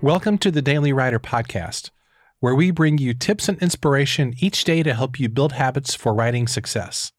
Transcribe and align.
Welcome 0.00 0.38
to 0.38 0.52
the 0.52 0.62
Daily 0.62 0.92
Writer 0.92 1.18
Podcast, 1.18 1.90
where 2.38 2.54
we 2.54 2.70
bring 2.70 2.98
you 2.98 3.14
tips 3.14 3.48
and 3.48 3.60
inspiration 3.60 4.32
each 4.38 4.62
day 4.62 4.84
to 4.84 4.94
help 4.94 5.18
you 5.18 5.28
build 5.28 5.54
habits 5.54 5.96
for 5.96 6.14
writing 6.14 6.46
success. 6.46 7.10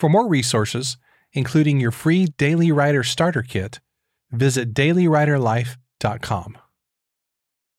For 0.00 0.08
more 0.08 0.26
resources, 0.26 0.96
including 1.32 1.78
your 1.78 1.92
free 1.92 2.26
Daily 2.26 2.72
Writer 2.72 3.04
Starter 3.04 3.42
Kit, 3.42 3.78
visit 4.32 4.74
dailywriterlife.com. 4.74 6.58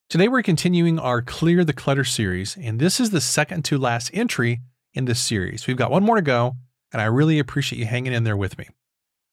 Today 0.09 0.29
we're 0.29 0.41
continuing 0.41 0.97
our 0.99 1.21
Clear 1.21 1.65
the 1.65 1.73
Clutter 1.73 2.05
series, 2.05 2.55
and 2.55 2.79
this 2.79 3.01
is 3.01 3.09
the 3.09 3.19
second 3.19 3.65
to 3.65 3.77
last 3.77 4.09
entry 4.13 4.61
in 4.93 5.03
this 5.03 5.19
series. 5.19 5.67
We've 5.67 5.75
got 5.75 5.91
one 5.91 6.05
more 6.05 6.15
to 6.15 6.21
go, 6.21 6.55
and 6.93 7.01
I 7.01 7.05
really 7.05 7.39
appreciate 7.39 7.79
you 7.79 7.87
hanging 7.87 8.13
in 8.13 8.23
there 8.23 8.37
with 8.37 8.57
me. 8.57 8.69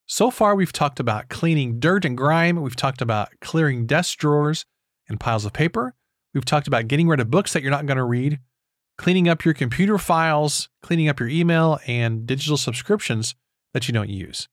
So 0.06 0.32
far, 0.32 0.56
we've 0.56 0.72
talked 0.72 0.98
about 0.98 1.28
cleaning 1.28 1.78
dirt 1.78 2.04
and 2.04 2.16
grime, 2.16 2.60
we've 2.60 2.74
talked 2.74 3.00
about 3.00 3.28
clearing 3.40 3.86
desk 3.86 4.18
drawers, 4.18 4.66
and 5.08 5.20
piles 5.20 5.44
of 5.44 5.52
paper. 5.52 5.94
We've 6.34 6.44
talked 6.44 6.68
about 6.68 6.88
getting 6.88 7.08
rid 7.08 7.20
of 7.20 7.30
books 7.30 7.52
that 7.52 7.62
you're 7.62 7.70
not 7.70 7.86
going 7.86 7.96
to 7.96 8.04
read, 8.04 8.40
cleaning 8.98 9.28
up 9.28 9.44
your 9.44 9.54
computer 9.54 9.98
files, 9.98 10.68
cleaning 10.82 11.08
up 11.08 11.20
your 11.20 11.28
email, 11.28 11.78
and 11.86 12.26
digital 12.26 12.56
subscriptions 12.56 13.34
that 13.72 13.88
you 13.88 13.94
don't 13.94 14.10
use. 14.10 14.48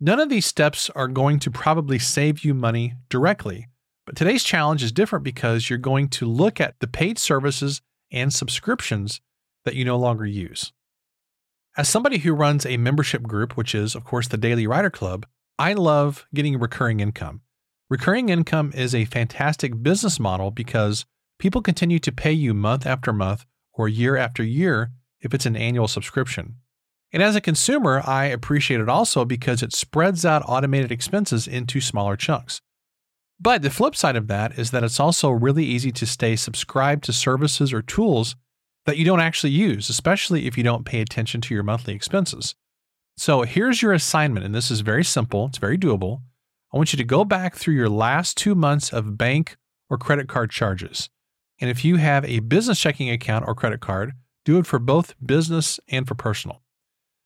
None 0.00 0.20
of 0.20 0.28
these 0.28 0.46
steps 0.46 0.90
are 0.90 1.08
going 1.08 1.38
to 1.40 1.50
probably 1.50 1.98
save 1.98 2.44
you 2.44 2.54
money 2.54 2.94
directly, 3.08 3.66
but 4.06 4.16
today's 4.16 4.44
challenge 4.44 4.82
is 4.82 4.92
different 4.92 5.24
because 5.24 5.68
you're 5.68 5.78
going 5.78 6.08
to 6.10 6.26
look 6.26 6.60
at 6.60 6.78
the 6.80 6.86
paid 6.86 7.18
services 7.18 7.82
and 8.10 8.32
subscriptions 8.32 9.20
that 9.64 9.74
you 9.74 9.84
no 9.84 9.98
longer 9.98 10.24
use. 10.24 10.72
As 11.76 11.88
somebody 11.88 12.18
who 12.18 12.32
runs 12.32 12.64
a 12.64 12.76
membership 12.76 13.22
group, 13.22 13.56
which 13.56 13.74
is, 13.74 13.94
of 13.94 14.04
course, 14.04 14.28
the 14.28 14.36
Daily 14.36 14.66
Writer 14.66 14.90
Club, 14.90 15.26
I 15.58 15.74
love 15.74 16.26
getting 16.32 16.58
recurring 16.58 17.00
income. 17.00 17.42
Recurring 17.90 18.28
income 18.28 18.70
is 18.74 18.94
a 18.94 19.06
fantastic 19.06 19.82
business 19.82 20.20
model 20.20 20.50
because 20.50 21.06
people 21.38 21.62
continue 21.62 21.98
to 22.00 22.12
pay 22.12 22.32
you 22.32 22.52
month 22.52 22.84
after 22.84 23.14
month 23.14 23.46
or 23.72 23.88
year 23.88 24.16
after 24.16 24.42
year 24.42 24.90
if 25.20 25.32
it's 25.32 25.46
an 25.46 25.56
annual 25.56 25.88
subscription. 25.88 26.56
And 27.12 27.22
as 27.22 27.34
a 27.34 27.40
consumer, 27.40 28.02
I 28.04 28.26
appreciate 28.26 28.80
it 28.80 28.90
also 28.90 29.24
because 29.24 29.62
it 29.62 29.72
spreads 29.72 30.26
out 30.26 30.42
automated 30.46 30.92
expenses 30.92 31.48
into 31.48 31.80
smaller 31.80 32.16
chunks. 32.16 32.60
But 33.40 33.62
the 33.62 33.70
flip 33.70 33.96
side 33.96 34.16
of 34.16 34.26
that 34.26 34.58
is 34.58 34.70
that 34.72 34.84
it's 34.84 35.00
also 35.00 35.30
really 35.30 35.64
easy 35.64 35.92
to 35.92 36.06
stay 36.06 36.36
subscribed 36.36 37.04
to 37.04 37.12
services 37.14 37.72
or 37.72 37.80
tools 37.80 38.36
that 38.84 38.98
you 38.98 39.04
don't 39.06 39.20
actually 39.20 39.52
use, 39.52 39.88
especially 39.88 40.46
if 40.46 40.58
you 40.58 40.64
don't 40.64 40.84
pay 40.84 41.00
attention 41.00 41.40
to 41.42 41.54
your 41.54 41.62
monthly 41.62 41.94
expenses. 41.94 42.54
So 43.16 43.42
here's 43.42 43.80
your 43.80 43.92
assignment, 43.92 44.44
and 44.44 44.54
this 44.54 44.70
is 44.70 44.80
very 44.80 45.04
simple, 45.04 45.46
it's 45.46 45.58
very 45.58 45.78
doable. 45.78 46.20
I 46.72 46.76
want 46.76 46.92
you 46.92 46.96
to 46.98 47.04
go 47.04 47.24
back 47.24 47.56
through 47.56 47.74
your 47.74 47.88
last 47.88 48.36
two 48.36 48.54
months 48.54 48.92
of 48.92 49.16
bank 49.16 49.56
or 49.88 49.96
credit 49.96 50.28
card 50.28 50.50
charges. 50.50 51.08
And 51.60 51.70
if 51.70 51.84
you 51.84 51.96
have 51.96 52.24
a 52.24 52.40
business 52.40 52.78
checking 52.78 53.10
account 53.10 53.46
or 53.48 53.54
credit 53.54 53.80
card, 53.80 54.12
do 54.44 54.58
it 54.58 54.66
for 54.66 54.78
both 54.78 55.14
business 55.24 55.80
and 55.88 56.06
for 56.06 56.14
personal. 56.14 56.62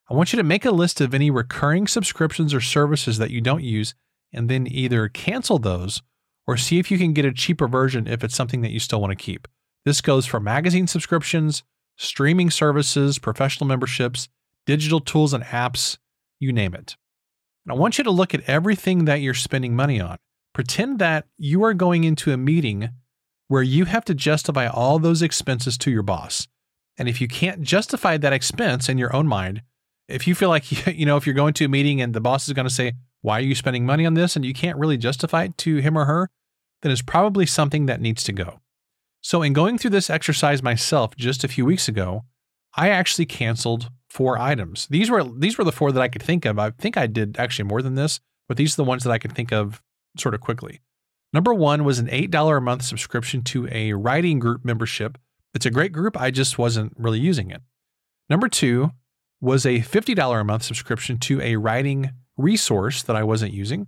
I 0.09 0.15
want 0.15 0.33
you 0.33 0.37
to 0.37 0.43
make 0.43 0.65
a 0.65 0.71
list 0.71 1.01
of 1.01 1.15
any 1.15 1.31
recurring 1.31 1.87
subscriptions 1.87 2.55
or 2.55 2.61
services 2.61 3.19
that 3.19 3.31
you 3.31 3.41
don't 3.41 3.65
use 3.65 3.95
and 4.33 4.49
then 4.49 4.67
either 4.67 5.09
cancel 5.09 5.59
those 5.59 6.03
or 6.47 6.57
see 6.57 6.79
if 6.79 6.91
you 6.91 6.99
can 6.99 7.13
get 7.13 7.25
a 7.25 7.33
cheaper 7.33 7.69
version 7.69 8.07
if 8.07 8.25
it's 8.25 8.37
something 8.37 8.63
that 8.63 8.73
you 8.73 8.81
still 8.81 9.01
want 9.01 9.11
to 9.11 9.25
keep. 9.25 9.49
This 9.85 10.01
goes 10.01 10.27
for 10.27 10.41
magazine 10.41 10.87
subscriptions, 10.87 11.63
streaming 11.97 12.51
services, 12.51 13.19
professional 13.19 13.67
memberships, 13.67 14.29
digital 14.67 15.01
tools 15.01 15.33
and 15.33 15.45
apps, 15.45 15.99
you 16.39 16.53
name 16.53 16.75
it. 16.75 16.97
And 17.65 17.73
I 17.73 17.77
want 17.77 17.99
you 17.99 18.05
to 18.05 18.11
look 18.11 18.35
at 18.35 18.49
everything 18.49 19.05
that 19.05 19.21
you're 19.21 19.35
spending 19.35 19.77
money 19.77 20.01
on. 20.01 20.19
Pretend 20.53 20.99
that 20.99 21.27
you 21.39 21.65
are 21.65 21.75
going 21.75 22.05
into 22.05 22.33
a 22.33 22.37
meeting 22.37 22.91
where 23.49 23.63
you 23.63 23.85
have 23.85 24.05
to 24.07 24.15
justify 24.15 24.67
all 24.67 24.99
those 24.99 25.23
expenses 25.23 25.79
to 25.79 25.91
your 25.91 26.03
boss. 26.03 26.49
And 26.99 27.09
if 27.09 27.21
you 27.21 27.29
can't 27.29 27.63
justify 27.63 28.17
that 28.19 28.33
expense 28.33 28.89
in 28.89 28.99
your 28.99 29.15
own 29.15 29.27
mind, 29.27 29.63
if 30.09 30.27
you 30.27 30.35
feel 30.35 30.49
like, 30.49 30.87
you 30.87 31.07
know, 31.07 31.17
if 31.17 31.27
you're 31.27 31.35
going 31.35 31.55
to 31.55 31.65
a 31.65 31.69
meeting 31.69 32.01
and 32.01 32.15
the 32.15 32.21
boss 32.21 32.49
is 32.49 32.55
going 32.55 32.69
to 32.69 32.75
say, 32.75 32.93
why 33.23 33.39
are 33.39 33.43
you 33.43 33.55
spending 33.55 33.87
money 33.87 34.05
on 34.05 34.15
this? 34.15 34.37
And 34.37 34.45
you 34.45 34.53
can't 34.53 34.79
really 34.79 34.97
justify 34.97 35.45
it 35.45 35.59
to 35.59 35.77
him 35.77 35.97
or 35.97 36.05
her, 36.05 36.29
then 36.83 36.93
it's 36.93 37.03
probably 37.03 37.47
something 37.47 37.87
that 37.87 38.01
needs 38.01 38.25
to 38.25 38.33
go. 38.33 38.61
So, 39.21 39.43
in 39.43 39.53
going 39.53 39.79
through 39.79 39.93
this 39.93 40.11
exercise 40.11 40.65
myself 40.65 41.15
just 41.17 41.45
a 41.45 41.49
few 41.49 41.65
weeks 41.65 41.87
ago, 41.87 42.25
I 42.75 42.89
actually 42.89 43.27
canceled 43.27 43.91
four 44.13 44.39
items. 44.39 44.87
These 44.91 45.11
were 45.11 45.25
these 45.25 45.57
were 45.57 45.65
the 45.65 45.73
four 45.73 45.91
that 45.91 46.03
I 46.03 46.09
could 46.09 46.23
think 46.23 46.45
of. 46.45 46.59
I 46.59 46.71
think 46.71 46.99
I 46.99 47.07
did 47.07 47.37
actually 47.39 47.65
more 47.65 47.81
than 47.81 47.95
this, 47.95 48.21
but 48.47 48.59
these 48.59 48.75
are 48.75 48.83
the 48.83 48.89
ones 48.89 49.05
that 49.05 49.11
I 49.11 49.19
could 49.19 49.33
think 49.33 49.53
of 49.53 49.83
sort 50.19 50.35
of 50.35 50.43
quickly. 50.43 50.83
Number 51.33 51.55
one 51.55 51.83
was 51.83 51.99
an 51.99 52.09
$8 52.09 52.59
a 52.59 52.61
month 52.61 52.83
subscription 52.83 53.43
to 53.45 53.67
a 53.73 53.95
writing 53.95 54.39
group 54.39 54.67
membership. 54.67 55.17
It's 55.55 55.65
a 55.65 55.71
great 55.71 55.93
group. 55.93 56.21
I 56.21 56.31
just 56.31 56.59
wasn't 56.59 56.93
really 56.99 57.21
using 57.21 57.51
it. 57.51 57.63
Number 58.29 58.49
two 58.49 58.91
was 59.41 59.65
a 59.65 59.81
$50 59.81 60.41
a 60.41 60.45
month 60.45 60.63
subscription 60.63 61.17
to 61.21 61.41
a 61.41 61.57
writing 61.57 62.11
resource 62.37 63.03
that 63.05 63.17
I 63.17 63.23
wasn't 63.23 63.55
using. 63.55 63.87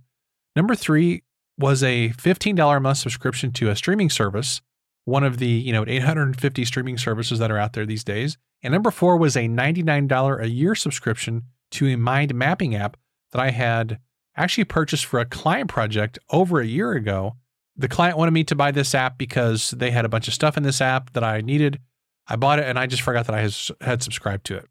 Number 0.55 0.73
three 0.73 1.21
was 1.59 1.83
a 1.83 2.09
$15 2.09 2.77
a 2.77 2.79
month 2.79 2.97
subscription 2.97 3.51
to 3.53 3.69
a 3.69 3.75
streaming 3.75 4.09
service, 4.09 4.61
one 5.05 5.23
of 5.23 5.37
the, 5.37 5.47
you 5.47 5.71
know, 5.71 5.85
850 5.87 6.65
streaming 6.65 6.97
services 6.97 7.39
that 7.39 7.51
are 7.51 7.57
out 7.57 7.73
there 7.73 7.85
these 7.85 8.03
days. 8.03 8.37
And 8.61 8.71
number 8.73 8.91
four 8.91 9.17
was 9.17 9.35
a 9.35 9.47
$99 9.47 10.41
a 10.41 10.49
year 10.49 10.75
subscription 10.75 11.43
to 11.71 11.87
a 11.87 11.97
mind 11.97 12.33
mapping 12.33 12.75
app 12.75 12.97
that 13.31 13.41
I 13.41 13.51
had 13.51 13.99
actually 14.35 14.63
purchased 14.65 15.05
for 15.05 15.19
a 15.19 15.25
client 15.25 15.69
project 15.69 16.19
over 16.31 16.59
a 16.59 16.65
year 16.65 16.93
ago. 16.93 17.35
The 17.77 17.87
client 17.87 18.17
wanted 18.17 18.31
me 18.31 18.43
to 18.45 18.55
buy 18.55 18.71
this 18.71 18.95
app 18.95 19.17
because 19.17 19.71
they 19.71 19.91
had 19.91 20.05
a 20.05 20.09
bunch 20.09 20.27
of 20.27 20.33
stuff 20.33 20.57
in 20.57 20.63
this 20.63 20.81
app 20.81 21.13
that 21.13 21.23
I 21.23 21.41
needed. 21.41 21.79
I 22.27 22.35
bought 22.35 22.59
it 22.59 22.65
and 22.65 22.79
I 22.79 22.87
just 22.87 23.01
forgot 23.01 23.27
that 23.27 23.35
I 23.35 23.41
had 23.85 24.01
subscribed 24.01 24.45
to 24.47 24.57
it. 24.57 24.67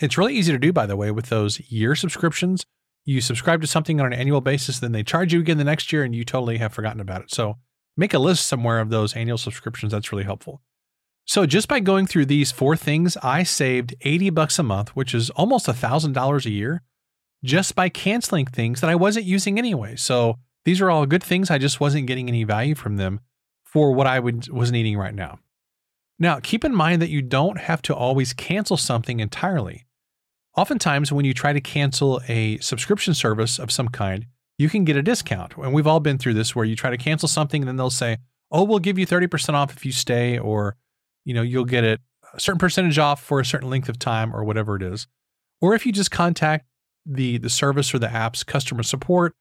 It's 0.00 0.18
really 0.18 0.34
easy 0.34 0.52
to 0.52 0.58
do, 0.58 0.72
by 0.72 0.86
the 0.86 0.96
way, 0.96 1.10
with 1.10 1.26
those 1.26 1.60
year 1.70 1.94
subscriptions. 1.94 2.66
You 3.04 3.20
subscribe 3.20 3.60
to 3.60 3.66
something 3.66 4.00
on 4.00 4.06
an 4.06 4.12
annual 4.12 4.40
basis, 4.40 4.80
then 4.80 4.92
they 4.92 5.02
charge 5.02 5.32
you 5.32 5.40
again 5.40 5.58
the 5.58 5.64
next 5.64 5.92
year 5.92 6.02
and 6.02 6.14
you 6.14 6.24
totally 6.24 6.58
have 6.58 6.72
forgotten 6.72 7.00
about 7.00 7.22
it. 7.22 7.30
So 7.32 7.58
make 7.96 8.14
a 8.14 8.18
list 8.18 8.46
somewhere 8.46 8.80
of 8.80 8.90
those 8.90 9.14
annual 9.14 9.38
subscriptions. 9.38 9.92
That's 9.92 10.12
really 10.12 10.24
helpful. 10.24 10.60
So 11.26 11.46
just 11.46 11.68
by 11.68 11.80
going 11.80 12.06
through 12.06 12.26
these 12.26 12.52
four 12.52 12.76
things, 12.76 13.16
I 13.22 13.44
saved 13.44 13.94
80 14.02 14.30
bucks 14.30 14.58
a 14.58 14.62
month, 14.62 14.90
which 14.90 15.14
is 15.14 15.30
almost 15.30 15.66
$1,000 15.66 16.46
a 16.46 16.50
year, 16.50 16.82
just 17.42 17.74
by 17.74 17.88
canceling 17.88 18.46
things 18.46 18.80
that 18.80 18.90
I 18.90 18.94
wasn't 18.94 19.24
using 19.24 19.58
anyway. 19.58 19.96
So 19.96 20.38
these 20.64 20.80
are 20.80 20.90
all 20.90 21.06
good 21.06 21.22
things. 21.22 21.50
I 21.50 21.58
just 21.58 21.80
wasn't 21.80 22.06
getting 22.06 22.28
any 22.28 22.44
value 22.44 22.74
from 22.74 22.96
them 22.96 23.20
for 23.64 23.92
what 23.92 24.06
I 24.06 24.20
would, 24.20 24.48
was 24.48 24.70
needing 24.70 24.98
right 24.98 25.14
now. 25.14 25.38
Now, 26.18 26.40
keep 26.40 26.64
in 26.64 26.74
mind 26.74 27.02
that 27.02 27.10
you 27.10 27.22
don't 27.22 27.58
have 27.58 27.82
to 27.82 27.94
always 27.94 28.32
cancel 28.32 28.76
something 28.76 29.18
entirely. 29.18 29.86
Oftentimes, 30.56 31.10
when 31.10 31.24
you 31.24 31.34
try 31.34 31.52
to 31.52 31.60
cancel 31.60 32.20
a 32.28 32.58
subscription 32.58 33.14
service 33.14 33.58
of 33.58 33.72
some 33.72 33.88
kind, 33.88 34.26
you 34.58 34.68
can 34.68 34.84
get 34.84 34.96
a 34.96 35.02
discount. 35.02 35.56
And 35.56 35.72
we've 35.72 35.86
all 35.86 36.00
been 36.00 36.18
through 36.18 36.34
this 36.34 36.54
where 36.54 36.64
you 36.64 36.76
try 36.76 36.90
to 36.90 36.96
cancel 36.96 37.28
something 37.28 37.62
and 37.62 37.68
then 37.68 37.76
they'll 37.76 37.90
say, 37.90 38.18
oh, 38.50 38.64
we'll 38.64 38.78
give 38.78 38.98
you 38.98 39.06
30% 39.06 39.54
off 39.54 39.76
if 39.76 39.84
you 39.84 39.92
stay, 39.92 40.38
or 40.38 40.76
you 41.24 41.34
know, 41.34 41.42
you'll 41.42 41.64
get 41.64 41.84
it 41.84 42.00
a 42.32 42.40
certain 42.40 42.58
percentage 42.58 42.98
off 42.98 43.22
for 43.22 43.40
a 43.40 43.44
certain 43.44 43.70
length 43.70 43.88
of 43.88 43.98
time 43.98 44.34
or 44.34 44.44
whatever 44.44 44.76
it 44.76 44.82
is. 44.82 45.06
Or 45.60 45.74
if 45.74 45.86
you 45.86 45.92
just 45.92 46.10
contact 46.10 46.66
the 47.06 47.38
the 47.38 47.50
service 47.50 47.94
or 47.94 47.98
the 47.98 48.10
app's 48.10 48.42
customer 48.44 48.82
support 48.82 49.34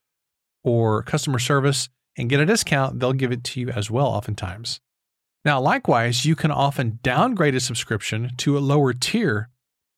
or 0.64 1.04
customer 1.04 1.40
service 1.40 1.90
and 2.18 2.30
get 2.30 2.40
a 2.40 2.46
discount, 2.46 3.00
they'll 3.00 3.14
give 3.14 3.32
it 3.32 3.44
to 3.44 3.60
you 3.60 3.70
as 3.70 3.90
well 3.90 4.08
oftentimes. 4.08 4.80
Now, 5.46 5.60
likewise, 5.60 6.26
you 6.26 6.36
can 6.36 6.52
often 6.52 7.00
downgrade 7.04 7.56
a 7.56 7.60
subscription 7.60 8.32
to 8.38 8.58
a 8.58 8.60
lower 8.60 8.94
tier 8.94 9.50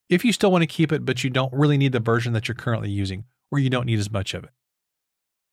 if 0.10 0.26
you 0.26 0.32
still 0.32 0.52
want 0.52 0.64
to 0.64 0.68
keep 0.68 0.92
it, 0.92 1.06
but 1.06 1.24
you 1.24 1.30
don't 1.30 1.54
really 1.54 1.78
need 1.78 1.92
the 1.92 2.00
version 2.00 2.34
that 2.34 2.48
you're 2.48 2.56
currently 2.56 2.90
using 2.90 3.26
or 3.52 3.60
you 3.60 3.70
don't 3.70 3.86
need 3.86 4.00
as 4.00 4.12
much 4.12 4.34
of 4.34 4.44
it. 4.44 4.50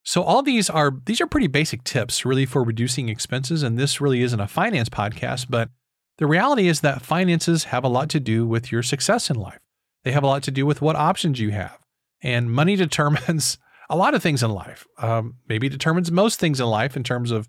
So 0.05 0.23
all 0.23 0.43
these 0.43 0.69
are 0.69 0.93
these 1.07 1.21
are 1.21 1.27
pretty 1.27 1.47
basic 1.47 1.85
tips 1.85 2.25
really 2.25 2.47
for 2.47 2.65
reducing 2.65 3.09
expenses 3.09 3.63
and 3.63 3.79
this 3.79 4.01
really 4.01 4.23
isn't 4.23 4.41
a 4.41 4.49
finance 4.49 4.89
podcast, 4.89 5.47
but 5.49 5.71
the 6.19 6.27
reality 6.27 6.69
is 6.69 6.81
that 6.81 7.03
finances 7.03 7.65
have 7.65 7.85
a 7.85 7.89
lot 7.89 8.09
to 8.11 8.21
do 8.21 8.47
with 8.47 8.71
your 8.71 8.83
success 8.83 9.31
in 9.31 9.37
life. 9.37 9.61
They 10.05 10.13
have 10.13 10.25
a 10.25 10.27
lot 10.27 10.43
to 10.45 10.51
do 10.51 10.67
with 10.67 10.83
what 10.83 10.97
options 10.97 11.41
you 11.41 11.51
have. 11.51 11.79
And 12.21 12.51
money 12.51 12.77
determines 12.87 13.59
a 13.89 13.97
lot 13.97 14.15
of 14.15 14.23
things 14.23 14.43
in 14.43 14.51
life. 14.51 14.87
Um, 14.99 15.37
maybe 15.49 15.69
determines 15.69 16.11
most 16.11 16.39
things 16.41 16.61
in 16.61 16.67
life 16.67 16.97
in 16.97 17.05
terms 17.05 17.31
of 17.31 17.49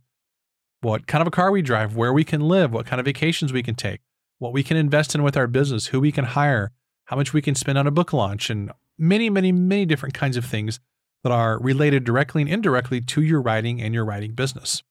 what 0.81 1.07
kind 1.07 1.21
of 1.21 1.27
a 1.27 1.31
car 1.31 1.51
we 1.51 1.61
drive, 1.61 1.95
where 1.95 2.11
we 2.11 2.23
can 2.23 2.41
live, 2.41 2.73
what 2.73 2.85
kind 2.85 2.99
of 2.99 3.05
vacations 3.05 3.53
we 3.53 3.63
can 3.63 3.75
take, 3.75 4.01
what 4.39 4.53
we 4.53 4.63
can 4.63 4.75
invest 4.75 5.15
in 5.15 5.23
with 5.23 5.37
our 5.37 5.47
business, 5.47 5.87
who 5.87 5.99
we 6.01 6.11
can 6.11 6.25
hire, 6.25 6.71
how 7.05 7.15
much 7.15 7.31
we 7.31 7.41
can 7.41 7.55
spend 7.55 7.77
on 7.77 7.87
a 7.87 7.91
book 7.91 8.11
launch, 8.11 8.49
and 8.49 8.71
many, 8.97 9.29
many, 9.29 9.51
many 9.51 9.85
different 9.85 10.13
kinds 10.13 10.35
of 10.35 10.45
things 10.45 10.79
that 11.23 11.31
are 11.31 11.59
related 11.59 12.03
directly 12.03 12.41
and 12.41 12.51
indirectly 12.51 13.01
to 13.01 13.21
your 13.21 13.41
writing 13.41 13.81
and 13.81 13.93
your 13.93 14.05
writing 14.05 14.33
business. 14.33 14.83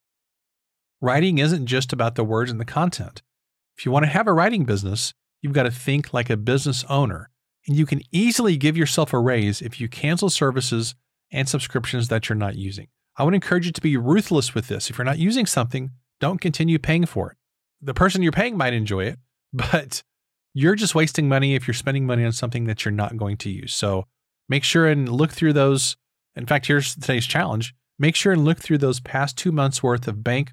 Writing 1.00 1.38
isn't 1.38 1.66
just 1.66 1.92
about 1.92 2.14
the 2.14 2.24
words 2.24 2.50
and 2.50 2.60
the 2.60 2.64
content. 2.64 3.22
If 3.76 3.84
you 3.84 3.92
want 3.92 4.04
to 4.04 4.10
have 4.10 4.26
a 4.26 4.32
writing 4.32 4.64
business, 4.64 5.12
you've 5.40 5.52
got 5.52 5.64
to 5.64 5.70
think 5.70 6.14
like 6.14 6.30
a 6.30 6.36
business 6.36 6.84
owner, 6.88 7.30
and 7.66 7.76
you 7.76 7.86
can 7.86 8.00
easily 8.12 8.56
give 8.56 8.76
yourself 8.76 9.12
a 9.12 9.18
raise 9.18 9.60
if 9.60 9.80
you 9.80 9.88
cancel 9.88 10.30
services 10.30 10.94
and 11.30 11.48
subscriptions 11.48 12.08
that 12.08 12.28
you're 12.28 12.36
not 12.36 12.56
using. 12.56 12.88
I 13.16 13.24
would 13.24 13.34
encourage 13.34 13.66
you 13.66 13.72
to 13.72 13.80
be 13.80 13.96
ruthless 13.96 14.54
with 14.54 14.68
this. 14.68 14.90
If 14.90 14.98
you're 14.98 15.04
not 15.04 15.18
using 15.18 15.46
something, 15.46 15.90
don't 16.20 16.40
continue 16.40 16.78
paying 16.78 17.06
for 17.06 17.32
it. 17.32 17.36
The 17.80 17.94
person 17.94 18.22
you're 18.22 18.32
paying 18.32 18.56
might 18.56 18.72
enjoy 18.72 19.04
it, 19.04 19.18
but 19.52 20.02
you're 20.54 20.74
just 20.74 20.94
wasting 20.94 21.28
money 21.28 21.54
if 21.54 21.66
you're 21.66 21.74
spending 21.74 22.06
money 22.06 22.24
on 22.24 22.32
something 22.32 22.64
that 22.64 22.84
you're 22.84 22.92
not 22.92 23.16
going 23.16 23.36
to 23.38 23.50
use. 23.50 23.74
So 23.74 24.06
make 24.48 24.64
sure 24.64 24.86
and 24.86 25.08
look 25.08 25.32
through 25.32 25.54
those. 25.54 25.96
In 26.36 26.46
fact, 26.46 26.66
here's 26.66 26.94
today's 26.94 27.26
challenge 27.26 27.74
make 27.98 28.16
sure 28.16 28.32
and 28.32 28.44
look 28.44 28.58
through 28.58 28.78
those 28.78 29.00
past 29.00 29.36
two 29.36 29.52
months 29.52 29.82
worth 29.82 30.08
of 30.08 30.24
bank 30.24 30.52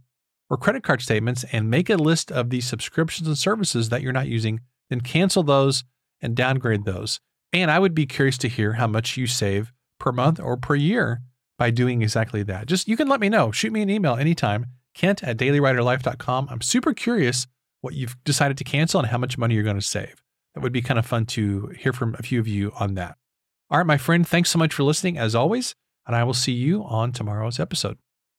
or 0.50 0.58
credit 0.58 0.84
card 0.84 1.02
statements 1.02 1.46
and 1.52 1.70
make 1.70 1.90
a 1.90 1.96
list 1.96 2.32
of 2.32 2.50
the 2.50 2.62
subscriptions 2.62 3.28
and 3.28 3.38
services 3.38 3.90
that 3.90 4.02
you're 4.02 4.14
not 4.14 4.28
using, 4.28 4.60
then 4.90 5.02
cancel 5.02 5.44
those 5.44 5.84
and 6.22 6.36
downgrade 6.36 6.86
those. 6.86 7.20
And 7.54 7.72
I 7.72 7.80
would 7.80 7.96
be 7.96 8.06
curious 8.06 8.38
to 8.40 8.50
hear 8.50 8.74
how 8.74 8.88
much 8.88 9.18
you 9.18 9.26
save 9.26 9.72
per 10.00 10.12
month 10.12 10.40
or 10.40 10.58
per 10.58 10.76
year 10.76 11.22
by 11.58 11.72
doing 11.72 12.02
exactly 12.02 12.44
that. 12.44 12.68
Just 12.68 12.88
you 12.88 12.98
can 12.98 13.08
let 13.08 13.20
me 13.20 13.30
know. 13.30 13.52
Shoot 13.52 13.74
me 13.74 13.82
an 13.82 13.90
email 13.90 14.16
anytime, 14.16 14.68
kent 14.94 15.24
at 15.24 15.38
dailywriterlife.com. 15.38 16.48
I'm 16.50 16.62
super 16.62 16.94
curious 16.94 17.48
what 17.82 17.94
you've 17.94 18.16
decided 18.24 18.58
to 18.58 18.64
cancel 18.64 19.00
and 19.00 19.10
how 19.10 19.18
much 19.18 19.38
money 19.38 19.56
you're 19.56 19.64
going 19.64 19.76
to 19.76 19.82
save. 19.82 20.22
That 20.54 20.62
would 20.62 20.74
be 20.74 20.82
kind 20.82 21.00
of 21.00 21.06
fun 21.06 21.26
to 21.28 21.68
hear 21.80 21.94
from 21.94 22.16
a 22.18 22.24
few 22.24 22.40
of 22.40 22.48
you 22.48 22.72
on 22.80 22.96
that. 22.96 23.18
All 23.72 23.78
right, 23.78 23.86
my 23.86 23.98
friend, 23.98 24.28
thanks 24.28 24.50
so 24.50 24.58
much 24.58 24.74
for 24.74 24.82
listening 24.82 25.20
as 25.20 25.36
always, 25.36 25.76
and 26.08 26.16
I 26.16 26.24
will 26.24 26.34
see 26.34 26.54
you 26.54 26.84
on 26.84 27.12
tomorrow's 27.12 27.60
episode. 27.60 28.00